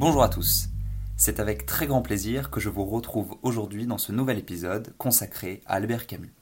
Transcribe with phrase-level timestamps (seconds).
[0.00, 0.70] Bonjour à tous.
[1.18, 5.60] C'est avec très grand plaisir que je vous retrouve aujourd'hui dans ce nouvel épisode consacré
[5.66, 6.32] à Albert Camus.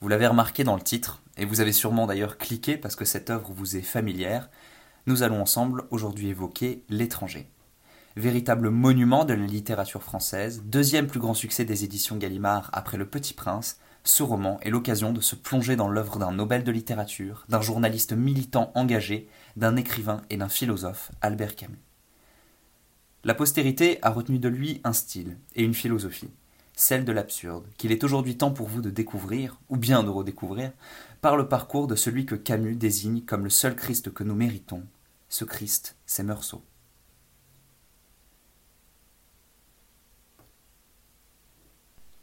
[0.00, 3.28] Vous l'avez remarqué dans le titre, et vous avez sûrement d'ailleurs cliqué parce que cette
[3.28, 4.48] œuvre vous est familière,
[5.06, 7.50] nous allons ensemble aujourd'hui évoquer L'étranger.
[8.16, 13.04] Véritable monument de la littérature française, deuxième plus grand succès des éditions Gallimard après Le
[13.04, 17.44] Petit Prince, ce roman est l'occasion de se plonger dans l'œuvre d'un Nobel de littérature,
[17.50, 21.85] d'un journaliste militant engagé, d'un écrivain et d'un philosophe, Albert Camus.
[23.24, 26.30] La postérité a retenu de lui un style et une philosophie,
[26.74, 30.72] celle de l'absurde, qu'il est aujourd'hui temps pour vous de découvrir, ou bien de redécouvrir,
[31.20, 34.84] par le parcours de celui que Camus désigne comme le seul Christ que nous méritons.
[35.28, 36.62] Ce Christ, c'est Meursault.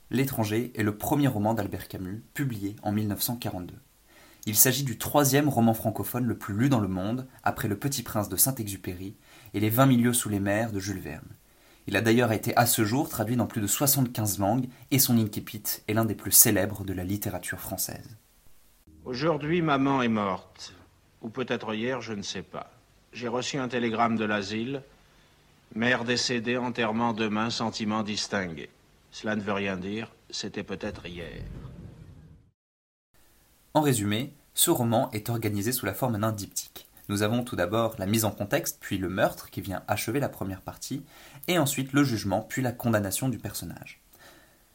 [0.09, 3.73] L'étranger est le premier roman d'Albert Camus, publié en 1942.
[4.45, 8.03] Il s'agit du troisième roman francophone le plus lu dans le monde, après Le Petit
[8.03, 9.15] Prince de Saint-Exupéry
[9.53, 11.29] et Les Vingt milieux sous les mers de Jules Verne.
[11.87, 15.17] Il a d'ailleurs été à ce jour traduit dans plus de 75 langues et son
[15.17, 18.17] incipit est l'un des plus célèbres de la littérature française.
[19.05, 20.73] Aujourd'hui, maman est morte.
[21.21, 22.69] Ou peut-être hier, je ne sais pas.
[23.13, 24.81] J'ai reçu un télégramme de l'asile.
[25.75, 28.69] Mère décédée, enterrement demain, sentiment distingué.
[29.11, 31.43] Cela ne veut rien dire, c'était peut-être hier.
[33.75, 36.87] En résumé, ce roman est organisé sous la forme d'un diptyque.
[37.09, 40.29] Nous avons tout d'abord la mise en contexte, puis le meurtre qui vient achever la
[40.29, 41.03] première partie,
[41.47, 43.99] et ensuite le jugement, puis la condamnation du personnage.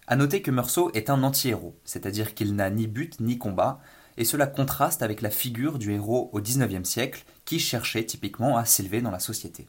[0.09, 3.79] À noter que Meursault est un anti-héros, c'est-à-dire qu'il n'a ni but ni combat,
[4.17, 8.65] et cela contraste avec la figure du héros au XIXe siècle qui cherchait typiquement à
[8.65, 9.69] s'élever dans la société.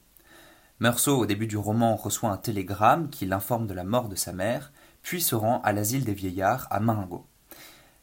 [0.79, 4.33] Meursault, au début du roman, reçoit un télégramme qui l'informe de la mort de sa
[4.33, 4.71] mère,
[5.03, 7.28] puis se rend à l'asile des vieillards à Maringo.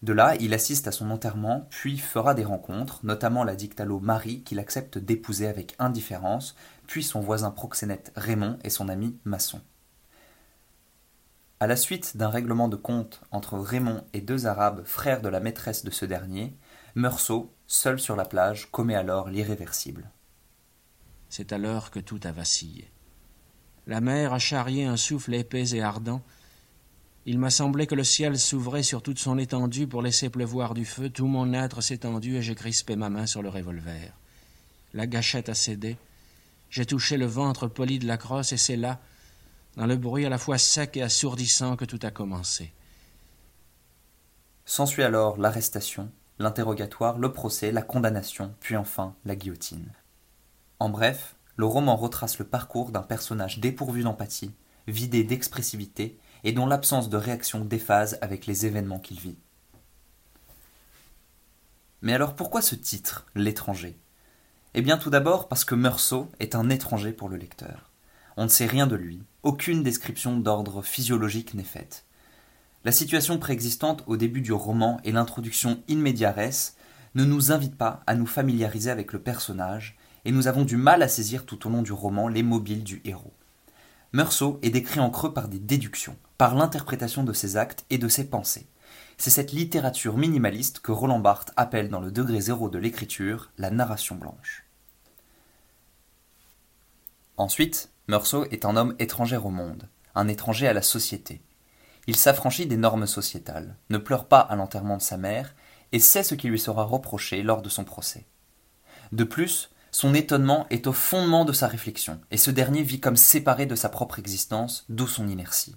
[0.02, 4.42] De là, il assiste à son enterrement, puis fera des rencontres, notamment la dictalo Marie
[4.42, 6.54] qu'il accepte d'épouser avec indifférence,
[6.86, 9.60] puis son voisin proxénète Raymond et son ami Masson.
[11.58, 15.40] À la suite d'un règlement de compte entre Raymond et deux Arabes frères de la
[15.40, 16.54] maîtresse de ce dernier,
[16.94, 20.10] Meursault, seul sur la plage, commet alors l'irréversible.
[21.30, 22.90] C'est alors que tout a vacillé.
[23.86, 26.22] La mer a charrié un souffle épais et ardent.
[27.28, 30.84] Il m'a semblé que le ciel s'ouvrait sur toute son étendue pour laisser pleuvoir du
[30.84, 31.10] feu.
[31.10, 34.12] Tout mon être s'est tendu et j'ai crispé ma main sur le revolver.
[34.94, 35.98] La gâchette a cédé.
[36.70, 39.00] J'ai touché le ventre poli de la crosse et c'est là,
[39.76, 42.72] dans le bruit à la fois sec et assourdissant, que tout a commencé.
[44.64, 49.90] S'ensuit alors l'arrestation, l'interrogatoire, le procès, la condamnation, puis enfin la guillotine.
[50.78, 54.52] En bref, le roman retrace le parcours d'un personnage dépourvu d'empathie,
[54.86, 59.36] vidé d'expressivité et dont l'absence de réaction déphase avec les événements qu'il vit.
[62.02, 63.98] Mais alors pourquoi ce titre, L'étranger?
[64.74, 67.90] Eh bien tout d'abord parce que Meursault est un étranger pour le lecteur.
[68.36, 72.04] On ne sait rien de lui, aucune description d'ordre physiologique n'est faite.
[72.84, 78.14] La situation préexistante au début du roman et l'introduction in ne nous invitent pas à
[78.14, 81.82] nous familiariser avec le personnage et nous avons du mal à saisir tout au long
[81.82, 83.34] du roman les mobiles du héros.
[84.12, 88.08] Meursault est décrit en creux par des déductions, par l'interprétation de ses actes et de
[88.08, 88.66] ses pensées.
[89.18, 93.70] C'est cette littérature minimaliste que Roland Barthes appelle dans le degré zéro de l'écriture la
[93.70, 94.64] narration blanche.
[97.38, 101.42] Ensuite, Meursault est un homme étranger au monde, un étranger à la société.
[102.06, 105.54] Il s'affranchit des normes sociétales, ne pleure pas à l'enterrement de sa mère,
[105.92, 108.26] et sait ce qui lui sera reproché lors de son procès.
[109.12, 113.16] De plus, son étonnement est au fondement de sa réflexion, et ce dernier vit comme
[113.16, 115.74] séparé de sa propre existence, d'où son inertie.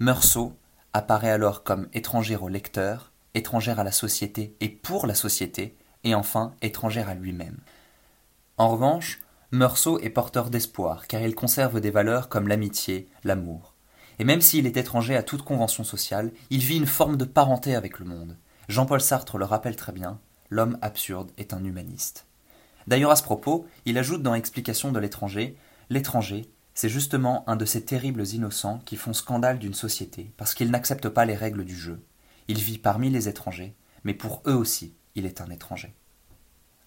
[0.00, 0.54] Meursault
[0.92, 6.16] apparaît alors comme étrangère au lecteur, étrangère à la société et pour la société, et
[6.16, 7.58] enfin étrangère à lui-même.
[8.58, 13.74] En revanche, Meursault est porteur d'espoir, car il conserve des valeurs comme l'amitié, l'amour.
[14.18, 17.76] Et même s'il est étranger à toute convention sociale, il vit une forme de parenté
[17.76, 18.36] avec le monde.
[18.68, 20.18] Jean-Paul Sartre le rappelle très bien,
[20.50, 22.26] l'homme absurde est un humaniste.
[22.88, 25.56] D'ailleurs, à ce propos, il ajoute dans Explication de l'étranger
[25.90, 30.70] L'étranger, c'est justement un de ces terribles innocents qui font scandale d'une société parce qu'ils
[30.70, 32.04] n'acceptent pas les règles du jeu.
[32.48, 35.94] Il vit parmi les étrangers, mais pour eux aussi, il est un étranger.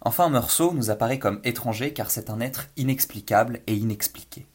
[0.01, 4.45] Enfin, Meursault nous apparaît comme étranger car c'est un être inexplicable et inexpliqué.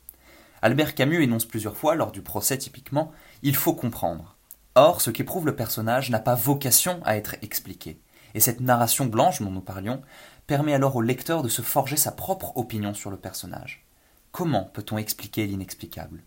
[0.61, 3.11] Albert Camus énonce plusieurs fois, lors du procès typiquement,
[3.43, 4.37] il faut comprendre.
[4.75, 8.00] Or, ce qu'éprouve le personnage n'a pas vocation à être expliqué.
[8.35, 10.02] Et cette narration blanche dont nous parlions
[10.46, 13.85] permet alors au lecteur de se forger sa propre opinion sur le personnage.
[14.32, 16.23] Comment peut-on expliquer l'inexplicable?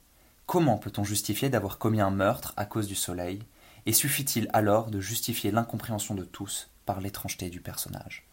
[0.46, 3.42] Comment peut-on justifier d'avoir commis un meurtre à cause du soleil?
[3.88, 8.28] Et suffit-il alors de justifier l'incompréhension de tous par l'étrangeté du personnage?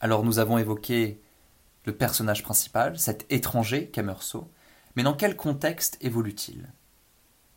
[0.00, 1.20] Alors nous avons évoqué
[1.84, 4.50] le personnage principal, cet étranger qu'est Meursault,
[4.96, 6.72] mais dans quel contexte évolue-t-il?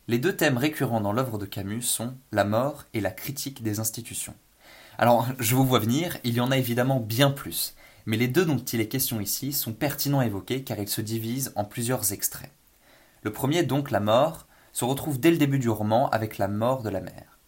[0.08, 3.80] Les deux thèmes récurrents dans l'œuvre de Camus sont la mort et la critique des
[3.80, 4.34] institutions.
[4.98, 7.74] Alors, je vous vois venir, il y en a évidemment bien plus,
[8.06, 11.00] mais les deux dont il est question ici sont pertinents à évoquer car ils se
[11.00, 12.52] divisent en plusieurs extraits.
[13.22, 16.82] Le premier, donc la mort, se retrouve dès le début du roman avec la mort
[16.82, 17.38] de la mère.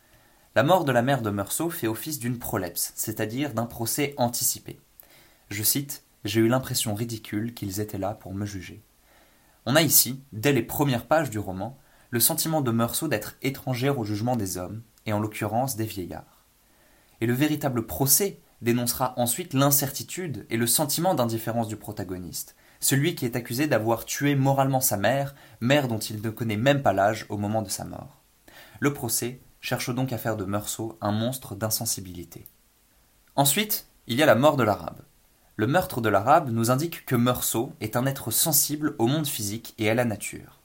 [0.54, 4.78] La mort de la mère de Meursault fait office d'une prolepse, c'est-à-dire d'un procès anticipé.
[5.50, 8.84] Je cite J'ai eu l'impression ridicule qu'ils étaient là pour me juger.
[9.66, 11.76] On a ici, dès les premières pages du roman,
[12.10, 16.44] le sentiment de Meursault d'être étrangère au jugement des hommes, et en l'occurrence des vieillards.
[17.20, 23.26] Et le véritable procès dénoncera ensuite l'incertitude et le sentiment d'indifférence du protagoniste, celui qui
[23.26, 27.26] est accusé d'avoir tué moralement sa mère, mère dont il ne connaît même pas l'âge
[27.28, 28.22] au moment de sa mort.
[28.80, 32.46] Le procès cherche donc à faire de Meursault un monstre d'insensibilité.
[33.36, 35.02] Ensuite, il y a la mort de l'arabe.
[35.56, 39.74] Le meurtre de l'arabe nous indique que Meursault est un être sensible au monde physique
[39.78, 40.60] et à la nature.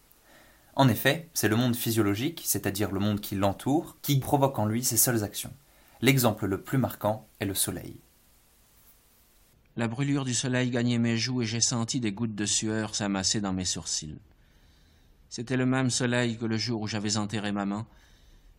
[0.76, 4.84] En effet, c'est le monde physiologique, c'est-à-dire le monde qui l'entoure, qui provoque en lui
[4.84, 5.54] ses seules actions.
[6.02, 8.00] L'exemple le plus marquant est le soleil.
[9.76, 13.42] La brûlure du soleil gagnait mes joues et j'ai senti des gouttes de sueur s'amasser
[13.42, 14.20] dans mes sourcils.
[15.30, 17.86] C'était le même soleil que le jour où j'avais enterré maman,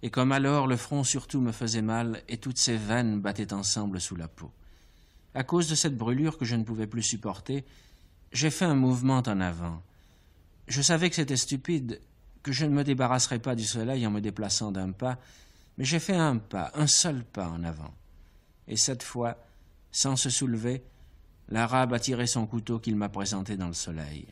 [0.02, 4.00] et comme alors le front surtout me faisait mal et toutes ses veines battaient ensemble
[4.00, 4.50] sous la peau.
[5.34, 7.64] À cause de cette brûlure que je ne pouvais plus supporter,
[8.32, 9.82] j'ai fait un mouvement en avant.
[10.68, 12.00] Je savais que c'était stupide,
[12.42, 15.18] que je ne me débarrasserais pas du soleil en me déplaçant d'un pas,
[15.80, 17.94] mais j'ai fait un pas, un seul pas en avant.
[18.68, 19.38] Et cette fois,
[19.90, 20.84] sans se soulever,
[21.48, 24.26] l'arabe a tiré son couteau qu'il m'a présenté dans le soleil.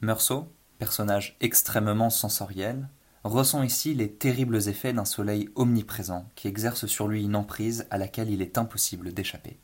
[0.00, 2.88] Meursault, personnage extrêmement sensoriel,
[3.22, 7.98] ressent ici les terribles effets d'un soleil omniprésent qui exerce sur lui une emprise à
[7.98, 9.60] laquelle il est impossible d'échapper.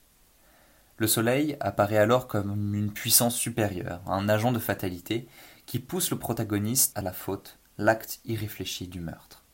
[0.98, 5.26] Le soleil apparaît alors comme une puissance supérieure, un agent de fatalité
[5.64, 9.44] qui pousse le protagoniste à la faute l'acte irréfléchi du meurtre.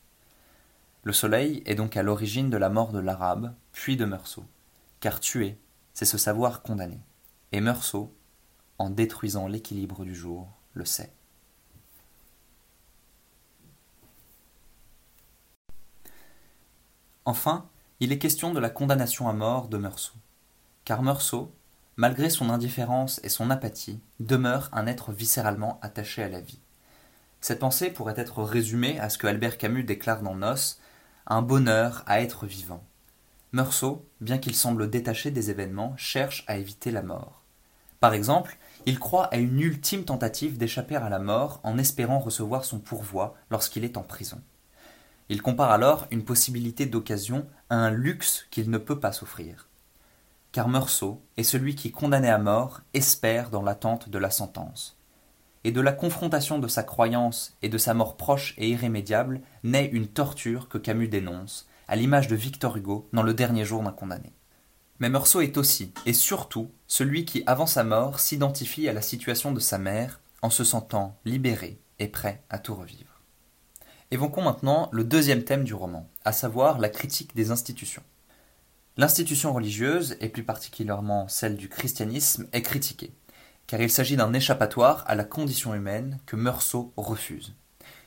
[1.04, 4.46] Le soleil est donc à l'origine de la mort de l'arabe, puis de Meursault,
[5.00, 5.58] car tuer,
[5.94, 7.00] c'est se savoir condamné.
[7.52, 8.14] Et Meursault,
[8.78, 11.12] en détruisant l'équilibre du jour, le sait.
[17.24, 17.68] Enfin,
[18.00, 20.18] il est question de la condamnation à mort de Meursault.
[20.84, 21.52] Car Meursault,
[21.96, 26.60] malgré son indifférence et son apathie, demeure un être viscéralement attaché à la vie.
[27.40, 30.76] Cette pensée pourrait être résumée à ce que Albert Camus déclare dans Nos,
[31.26, 32.82] un bonheur à être vivant.
[33.52, 37.42] Meursault, bien qu'il semble détaché des événements, cherche à éviter la mort.
[38.00, 42.64] Par exemple, il croit à une ultime tentative d'échapper à la mort en espérant recevoir
[42.64, 44.40] son pourvoi lorsqu'il est en prison.
[45.28, 49.68] Il compare alors une possibilité d'occasion à un luxe qu'il ne peut pas s'offrir.
[50.52, 54.97] Car Meursault est celui qui, condamné à mort, espère dans l'attente de la sentence
[55.68, 59.90] et de la confrontation de sa croyance et de sa mort proche et irrémédiable naît
[59.92, 63.92] une torture que Camus dénonce, à l'image de Victor Hugo dans Le dernier jour d'un
[63.92, 64.32] condamné.
[64.98, 69.52] Mais Meursault est aussi, et surtout, celui qui, avant sa mort, s'identifie à la situation
[69.52, 73.20] de sa mère en se sentant libéré et prêt à tout revivre.
[74.10, 78.04] Évoquons maintenant le deuxième thème du roman, à savoir la critique des institutions.
[78.96, 83.12] L'institution religieuse, et plus particulièrement celle du christianisme, est critiquée
[83.68, 87.54] car il s'agit d'un échappatoire à la condition humaine que Meursault refuse.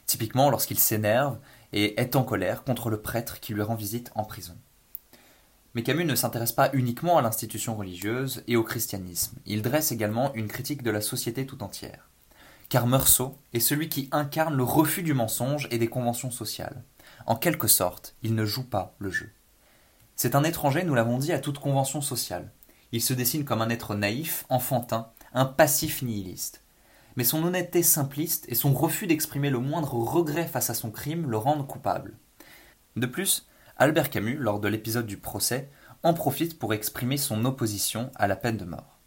[0.08, 1.38] Typiquement lorsqu'il s'énerve
[1.72, 4.58] et est en colère contre le prêtre qui lui rend visite en prison.
[5.74, 10.34] Mais Camus ne s'intéresse pas uniquement à l'institution religieuse et au christianisme, il dresse également
[10.34, 12.10] une critique de la société tout entière.
[12.68, 16.84] Car Meursault est celui qui incarne le refus du mensonge et des conventions sociales.
[17.28, 19.30] En quelque sorte, il ne joue pas le jeu.
[20.16, 22.52] C'est un étranger, nous l'avons dit, à toute convention sociale.
[22.92, 26.62] Il se dessine comme un être naïf, enfantin, un passif nihiliste.
[27.16, 31.30] Mais son honnêteté simpliste et son refus d'exprimer le moindre regret face à son crime
[31.30, 32.18] le rendent coupable.
[32.96, 33.48] De plus,
[33.78, 35.70] Albert Camus, lors de l'épisode du procès,
[36.04, 39.00] en profite pour exprimer son opposition à la peine de mort.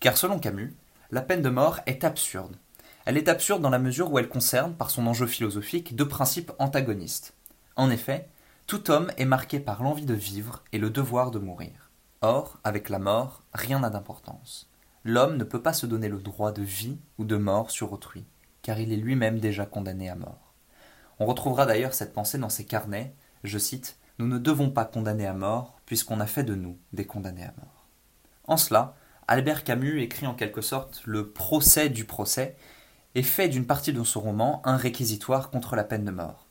[0.00, 0.74] Car selon Camus,
[1.10, 2.56] la peine de mort est absurde.
[3.04, 6.52] Elle est absurde dans la mesure où elle concerne, par son enjeu philosophique, deux principes
[6.58, 7.34] antagonistes.
[7.76, 8.28] En effet,
[8.66, 11.90] tout homme est marqué par l'envie de vivre et le devoir de mourir.
[12.22, 14.68] Or, avec la mort, rien n'a d'importance
[15.04, 18.24] l'homme ne peut pas se donner le droit de vie ou de mort sur autrui,
[18.62, 20.54] car il est lui-même déjà condamné à mort.
[21.18, 25.26] On retrouvera d'ailleurs cette pensée dans ses carnets, je cite, Nous ne devons pas condamner
[25.26, 27.86] à mort, puisqu'on a fait de nous des condamnés à mort.
[28.46, 28.96] En cela,
[29.28, 32.56] Albert Camus écrit en quelque sorte le procès du procès,
[33.14, 36.48] et fait d'une partie de son roman un réquisitoire contre la peine de mort.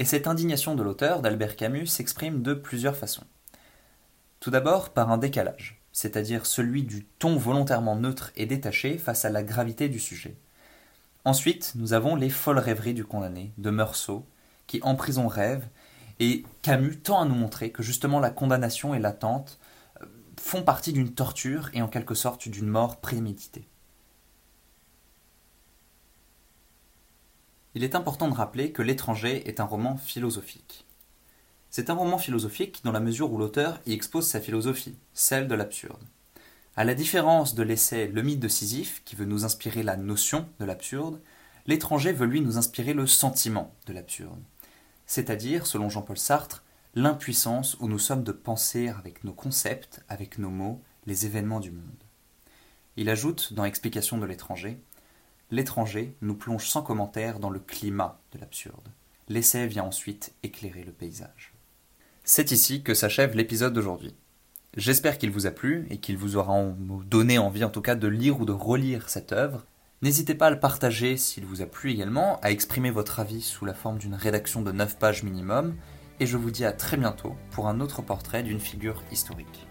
[0.00, 3.26] Et cette indignation de l'auteur, d'Albert Camus, s'exprime de plusieurs façons.
[4.40, 9.30] Tout d'abord par un décalage c'est-à-dire celui du ton volontairement neutre et détaché face à
[9.30, 10.36] la gravité du sujet.
[11.24, 14.26] Ensuite, nous avons les folles rêveries du condamné, de Meursault,
[14.66, 15.66] qui en prison rêve,
[16.18, 19.58] et Camus tend à nous montrer que justement la condamnation et l'attente
[20.02, 20.06] euh,
[20.38, 23.68] font partie d'une torture et en quelque sorte d'une mort préméditée.
[27.76, 30.86] Il est important de rappeler que L'étranger est un roman philosophique.
[31.76, 35.56] C'est un roman philosophique dans la mesure où l'auteur y expose sa philosophie, celle de
[35.56, 36.04] l'absurde.
[36.76, 40.46] À la différence de l'essai Le mythe de Sisyphe, qui veut nous inspirer la notion
[40.60, 41.20] de l'absurde,
[41.66, 44.40] l'étranger veut lui nous inspirer le sentiment de l'absurde.
[45.06, 46.62] C'est-à-dire, selon Jean-Paul Sartre,
[46.94, 51.72] l'impuissance où nous sommes de penser avec nos concepts, avec nos mots, les événements du
[51.72, 52.04] monde.
[52.96, 54.78] Il ajoute, dans Explication de l'étranger,
[55.50, 58.90] L'étranger nous plonge sans commentaire dans le climat de l'absurde.
[59.28, 61.53] L'essai vient ensuite éclairer le paysage.
[62.26, 64.14] C'est ici que s'achève l'épisode d'aujourd'hui.
[64.78, 66.58] J'espère qu'il vous a plu et qu'il vous aura
[67.04, 69.66] donné envie en tout cas de lire ou de relire cette œuvre.
[70.00, 73.66] N'hésitez pas à le partager s'il vous a plu également, à exprimer votre avis sous
[73.66, 75.74] la forme d'une rédaction de 9 pages minimum,
[76.18, 79.66] et je vous dis à très bientôt pour un autre portrait d'une figure historique.